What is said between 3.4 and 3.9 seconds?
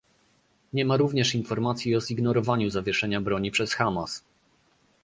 przez